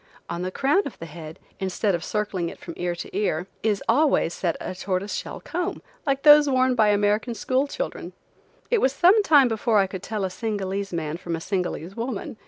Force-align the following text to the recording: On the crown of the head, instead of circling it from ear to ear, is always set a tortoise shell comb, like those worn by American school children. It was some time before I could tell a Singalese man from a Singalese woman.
On 0.31 0.41
the 0.41 0.49
crown 0.49 0.81
of 0.87 0.97
the 0.97 1.05
head, 1.05 1.37
instead 1.59 1.93
of 1.93 2.03
circling 2.03 2.49
it 2.49 2.57
from 2.57 2.73
ear 2.75 2.95
to 2.95 3.15
ear, 3.15 3.45
is 3.61 3.83
always 3.87 4.33
set 4.33 4.57
a 4.59 4.73
tortoise 4.73 5.13
shell 5.13 5.39
comb, 5.39 5.83
like 6.07 6.23
those 6.23 6.49
worn 6.49 6.73
by 6.73 6.87
American 6.87 7.35
school 7.35 7.67
children. 7.67 8.11
It 8.71 8.81
was 8.81 8.93
some 8.93 9.21
time 9.21 9.47
before 9.47 9.77
I 9.77 9.85
could 9.85 10.01
tell 10.01 10.23
a 10.25 10.31
Singalese 10.31 10.91
man 10.91 11.17
from 11.17 11.35
a 11.35 11.39
Singalese 11.39 11.95
woman. 11.95 12.37